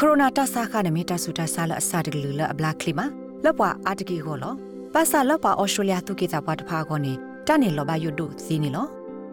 [0.00, 3.06] ကိုရိုနာတဆာခနမီတဆူတဆာလအစာတကလူလအဘလာကလီမာ
[3.44, 4.52] လောပွာအာတကီဟောလော
[4.94, 7.12] ပါစာလောပွာဩစတြေးလျသူကေတာပွားတဖာခေါနေ
[7.46, 8.86] တနေလောဘယုဒုစီနီလော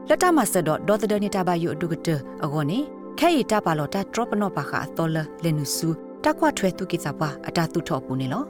[0.09, 2.09] လက်တမဆဒဒေါ်တဒနီတာဘယုဒုကတ
[2.43, 2.79] အခေါနေ
[3.19, 5.87] ခဲရီတပါလောတာဒရော့ပနောပါခါတော်လလနုဆူ
[6.23, 8.43] တကွာထွဲသူကေတာပွားအတာသူထော့ပူနေလော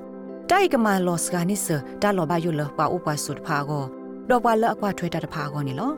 [0.49, 1.67] တိုက်ကမာလောစကနိစ
[2.01, 3.83] တာလောဘယုလပွာဥပဆုတဖာခေါ
[4.29, 5.91] တော့ပွာလအကွာထွဲတာတဖာခေါနေလော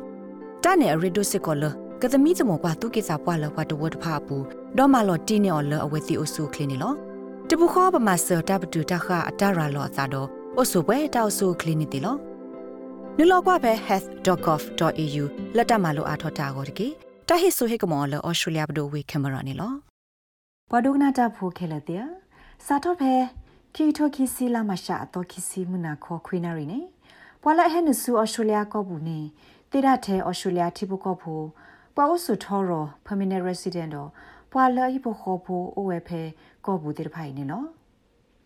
[0.63, 1.65] တနေရီဒုစစ်ကောလ
[2.01, 4.37] ကသမီးစမောကွာသူကိစာပွာလကွာတဝတ်ဖာပူ
[4.77, 6.93] ဒေါ်မလော်တီနေော်လအဝဲတီအိုဆူခလင်းနီလော
[7.49, 12.15] တပူခောပမာဆတာပတူတခအတရာလောသာတော့အိုဆူပွဲတောက်ဆူခလင်းနီတီလော
[13.17, 15.23] နလောကွာပဲ health.gov.au
[15.57, 16.87] လက်တမလိုအားထောတာကိုတကေ
[17.29, 19.73] တဟိဆိုဟေကမော်လောဩစတြေးလျဘဒိုဝေကင်မရာနီလော
[20.71, 22.05] ဘဒုကနာတာဖိုခဲလက်တဲ့
[22.65, 23.13] စာတော့ပဲ
[23.75, 26.79] ခီထိုခီစီလာမရှာတော့ခီစီမနာခေါ်ခွေနာရီနေ
[27.41, 29.19] ပွာလာဟဲနဆူဩစတြေးလျကောဘူးနေ
[29.71, 31.45] တိရတဲ့ဩစတြေးလျတိဘကောဖို့
[31.95, 32.71] ပွာဥစုထောရ
[33.05, 34.09] permanent resident တော့
[34.51, 36.21] ပွာလာဤဘခေါ်ဖို့အဝဲဖဲ
[36.65, 37.67] ကောဘူးတိဖိုင်နေနော်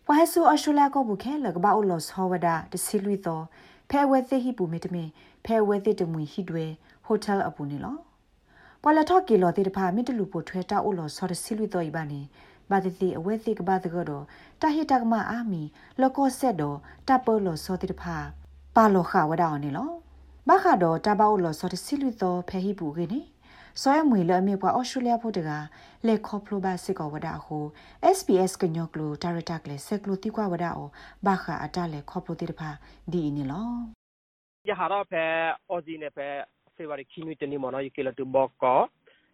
[0.06, 3.44] ပွာဟဆူအော်စတြေးလျကောဘူးခဲလကဘာအိုလော့ဟောဝဒါတစီလူတော့
[3.90, 5.08] ဖဲဝဲသိဟိပူမီတမင်
[5.44, 6.66] ဖဲဝဲသိတမွေဟိတွေ
[7.04, 7.96] ဟိုတယ်အပူနေလော
[8.82, 12.20] ပွာလာထော့ကီလော်တိတဖာမီတလူပိုထွဲတာအိုလော့ဆော်တစီလူတော့ဤပါနေ
[12.70, 14.24] ဘာတိတိအဝဲသိကဘာတကတော့
[14.60, 15.62] တာဟိတကမအာမီ
[16.00, 16.76] လောကောဆက်တော့
[17.08, 18.16] တပေါ်လော်ဆော်တိတဖာ
[18.76, 19.90] ပါလောခဝဒါအောင်နေလော
[20.48, 23.20] ဘာခါတော့တဘောလော်ဆော်တစီလူတော့ဖဲဟိပူကနေ
[23.80, 25.50] စောရမွေလအမေပွားအော်စတြေးလျဖို့တက
[26.06, 27.58] လေခေါပလိုဘာစစ်ကောဝဒါဟု
[28.16, 30.88] SPS ကညောကလိုဒါရတာကလေဆက်ကလိုတိကွာဝဒါအော
[31.26, 32.70] ဘာခအတလေခေါပလိုတိတဖာ
[33.12, 33.68] ဒီနီလော
[34.68, 35.24] ရဟာတော့ဖဲ
[35.68, 36.26] အော်ဇီနေဖဲ
[36.74, 38.80] ဖေဗရီခီမီတနီမနော်ယကေလတူဘော့ကော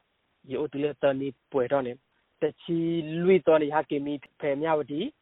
[0.50, 1.94] ye o tile ta ni pwe ro ne
[2.41, 5.13] te chi lui to ni ha ke mi phe mya wadi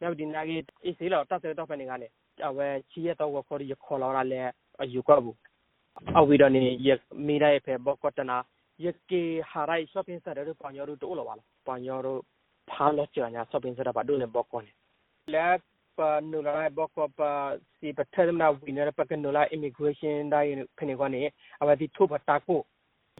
[0.00, 2.08] mya wadi na ke e se lo ta se to phe ni ga ne
[2.48, 5.34] awe chi ye to ko ko ri ko lo ra le ayu ko bu
[6.18, 6.88] အဝီဒနေယ
[7.26, 8.36] မီရိုင်ဖေဘောကတနာ
[8.84, 12.20] ယကေဟာရိုင် shopping center တို့ပန်ယောတို့တိုးလောပါလားပန်ယောတို့
[12.70, 14.72] ဖာလောချာညာ shopping center ပါတို့လည်းဘောကောနေ
[15.34, 15.58] လက်
[15.98, 17.20] ပနူလာဘောကပ
[17.78, 21.22] စီပထမနာဝီနရပကနူလာ immigration ဒိုင်းခနေကနေ
[21.60, 22.60] အဝတိထိုးပတာကို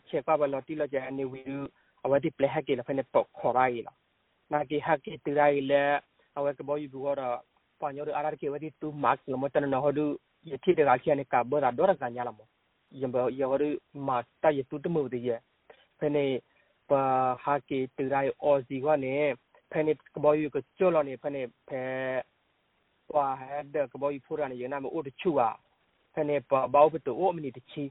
[0.08, 1.40] ချက်ပါဘလော်တီလောကြအနေဝီ
[2.04, 3.94] အဝတိပလက်ဟကေလဖနေပေါခေါ်ရိုင်လာ
[4.52, 5.82] နာကေဟကေတရိုင်လေ
[6.36, 7.22] အဝကဘောယူဘောရ
[7.80, 10.04] ပန်ယောတို့အာရကေဝတိတူမတ်လမတနနဟဒူ
[10.50, 12.46] ယတိတကချီအနေကဘောရဒေါရကညာလာမော
[12.90, 15.36] yamba yawari ma ta ye tu tumu de ye
[16.00, 16.42] phane
[16.88, 19.34] pa ha ke tirai ozi wa ne
[19.70, 21.80] phane kbo yu ko cholo ne phane phe
[23.08, 25.56] wa ha de kbo yu phura ne yana ma o de chu wa
[26.14, 27.90] phane pa ba o to o mini de chi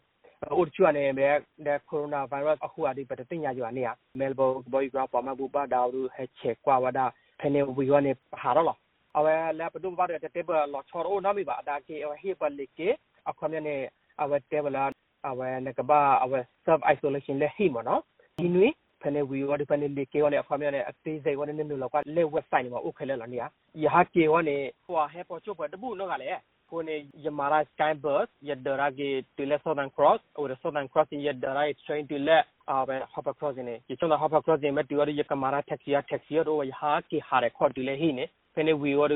[0.50, 3.90] o de chu ne me de corona virus အခုအဒီပတတင်ညာယူနေရ
[4.20, 7.06] melbourne ဘောယူကပါမဘူပါဒါရူဟက်ချက်ကွာဝဒါ
[7.40, 8.12] ဖနေဝီဝနေ
[8.42, 8.78] ဟာရလော
[9.18, 12.90] အဝဲလက်ပဒုဘာတဲ့တေဘလောချောရိုနာမီပါဒါကေဟေပလီကေ
[13.30, 13.76] အခုမြနေ
[14.22, 14.84] အဝဲတေဘလာ
[15.30, 18.02] အဝဲနကဘာအဝဲ self isolation လေဟိမနော်
[18.40, 18.68] ဒီနွေ
[19.02, 23.44] ဖနေဝီဝဒီဖနေလေကေဝနေအဖမြနေအသေးစိတ်ဝနေနေလောကလေ website နေမှာဥခဲလဲလာနေရ
[23.84, 26.30] ယဟာကေဝနေဟွာဟဲပေါ်ချုပ်ပေါ်တပုနော်ကလေ
[26.72, 26.96] ကိုနေ
[27.26, 32.44] ယမာရာ sky bus ယဒရာကေတူလက် southern cross or the southern cross in ယဒရာ is trying to let
[32.72, 39.16] အဝဲ hopper crossing နေကျတော့ hopper crossing မဲ့တူရယကမာရာ taxi ရ taxi ရတော့ယဟာကေဟာရခေါ်တူလေဟိနေဖနေဝီဝဒ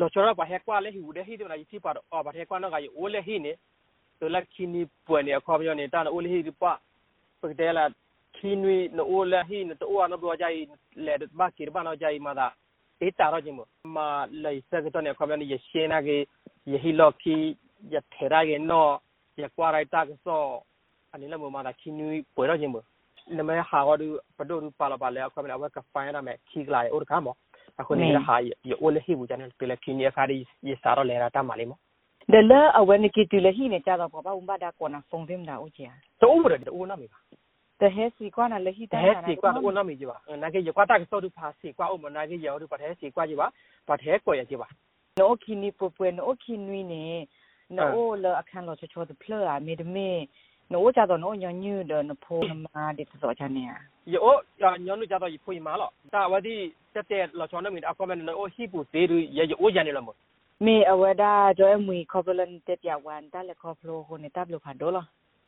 [0.00, 3.52] လောချောရပါဟဲကွာလေဟိဝဒဟိတယ်နာယစီပါတော့ဘာဟဲကွာနော်ကယအိုလေဟိနေ
[4.22, 6.78] to la kini puane akwa yo ne ta na ole hi pa
[7.42, 7.90] pagde la
[8.38, 11.82] kini no ole hi no to wa no bo jai le de ba ki ba
[11.82, 12.46] no jai ma da
[13.00, 15.58] e ta ro jin mo ma le se ke to ne akwa yo ne ye
[15.58, 16.16] shin na ke
[16.70, 17.56] ye hi lo ki
[17.90, 19.00] ye the ra ke no
[19.36, 20.62] ye kwa rai ta ke so
[21.12, 22.82] ani la mo ma da kini pwe ro jin mo
[23.38, 24.02] နမဟာဝဒ
[24.38, 27.34] ပဒိုရပါလာပါလေအခမနာဝကဖိုင်နာမဲခိကလာအိုခါမော
[27.80, 28.48] အခုနေဟာယ
[28.80, 31.78] အိုလေဟီဘူဂျန်ပလေကင်းရခါရီယစာရလေရာတာမာလီမော
[32.28, 34.72] de la awen ki tu le hi ne cha da pa ba um ba da
[34.72, 35.90] ko na fong vim da o chia
[36.20, 37.18] to um de o na mi ba
[37.80, 39.96] de he si kwa na le hi ta na he si kwa o na mi
[39.96, 42.26] ji ba na ke yo kwa ta so du pa si kwa o mo na
[42.26, 43.50] ke yo du pa he si kwa ji ba
[43.86, 44.66] pa the ko ya ji ba
[45.18, 47.28] no kini popwe no kinui ne
[47.70, 50.28] no o le akan lo cho de pleur a me de me
[50.70, 53.66] no o ja do no nyo nyu de no po ma de so ja ne
[54.14, 54.34] ယော
[54.86, 56.54] ညောနုကြတော့ဖွေမာလို့ဒါဝဒီ
[56.94, 60.08] တက်တဲ့လောချောနမီအကောမန်နော်ဟိပူသေးရရအိုရနေလမ
[60.64, 64.72] me awada jo mui khobolan te ya wan ta le khoblo ho ne tablo pha
[64.80, 65.02] do lo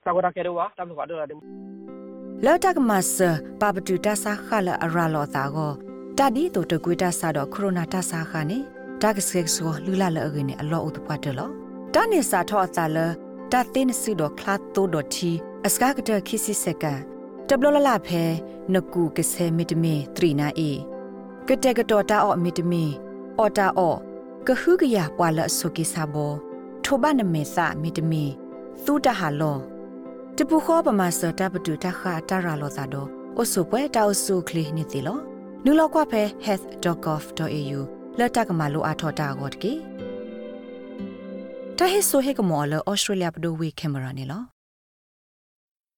[0.04, 1.38] စာကတာကဲတော့တမ်လို့ကတော့တယ်
[2.44, 3.16] လောတကမဆ
[3.60, 5.72] ပပတူတဆာခလအရာလောတာကို
[6.18, 8.62] တဒီတိုတကွေတဆာတော့ခရိုနာတဆာခနဲ့
[9.02, 11.52] တကစကဆိုလူလာလအကင်းနဲ့အလောဥတပတ်တယ်လို့
[11.94, 12.98] တနေစာထောအတာလ
[13.52, 15.30] တသိနစုတော့ခလာတိုဒတီ
[15.66, 16.84] အစကကတခိစီစက
[17.48, 18.22] တဘလလလဖဲ
[18.72, 20.70] နကူကဆဲမီတမီထရီနာအီ
[21.48, 22.84] ကတဲ့ကတော်တာအော့မီတမီ
[23.38, 23.98] အော်တာအော့
[24.48, 26.32] ကဟုကရပွာလဆုကိစာဘော
[26.84, 28.24] ထိုဘနမေသမီတမီ
[28.84, 29.58] သူတဟာလော
[30.36, 33.08] တပူခောပမာစတာပတူတခါတရာလောသာတော့
[33.40, 35.18] အဆုပွဲတောက်ဆုကလီနေတီလော
[35.64, 37.80] နူလောက်ခွဖဲ health.gov.au
[38.18, 39.72] လက်တကမလိုအထော်တာကိုတကေ
[41.78, 44.53] တဟိဆိုဟေကမောလဩစတြေးလျပဒိုဝေကင်မရာနေလော